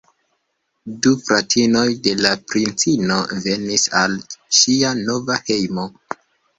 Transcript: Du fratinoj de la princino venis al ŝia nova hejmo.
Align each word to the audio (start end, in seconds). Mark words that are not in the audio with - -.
Du 1.05 1.11
fratinoj 1.27 1.83
de 2.09 2.15
la 2.27 2.33
princino 2.53 3.21
venis 3.47 3.87
al 4.03 4.19
ŝia 4.61 4.99
nova 5.07 5.41
hejmo. 5.49 5.91